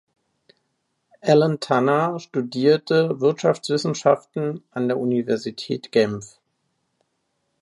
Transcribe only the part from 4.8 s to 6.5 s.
der Universität Genf.